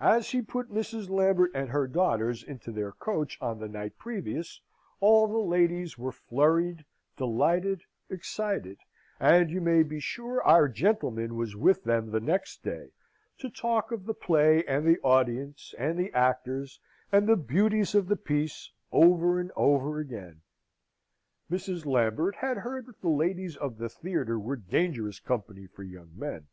As 0.00 0.30
he 0.30 0.40
put 0.40 0.72
Mrs. 0.72 1.10
Lambert 1.10 1.50
and 1.54 1.68
her 1.68 1.86
daughters 1.86 2.42
into 2.42 2.72
their 2.72 2.92
coach 2.92 3.36
on 3.42 3.58
the 3.58 3.68
night 3.68 3.98
previous, 3.98 4.62
all 5.00 5.26
the 5.28 5.36
ladies 5.36 5.98
were 5.98 6.12
flurried, 6.12 6.86
delighted, 7.18 7.82
excited; 8.08 8.78
and 9.20 9.50
you 9.50 9.60
may 9.60 9.82
be 9.82 10.00
sure 10.00 10.42
our 10.44 10.66
gentleman 10.66 11.36
was 11.36 11.54
with 11.56 11.84
them 11.84 12.10
the 12.10 12.20
next 12.20 12.62
day, 12.64 12.92
to 13.36 13.50
talk 13.50 13.92
of 13.92 14.06
the 14.06 14.14
play 14.14 14.64
and 14.64 14.86
the 14.86 14.98
audience, 15.00 15.74
and 15.76 15.98
the 15.98 16.10
actors, 16.14 16.80
and 17.12 17.26
the 17.28 17.36
beauties 17.36 17.94
of 17.94 18.08
the 18.08 18.16
piece, 18.16 18.70
over 18.90 19.38
and 19.38 19.52
over 19.56 19.98
again. 19.98 20.40
Mrs. 21.50 21.84
Lambert 21.84 22.36
had 22.36 22.56
heard 22.56 22.86
that 22.86 23.02
the 23.02 23.10
ladies 23.10 23.58
of 23.58 23.76
the 23.76 23.90
theatre 23.90 24.38
were 24.38 24.56
dangerous 24.56 25.20
company 25.20 25.66
for 25.66 25.82
young 25.82 26.12
men. 26.16 26.46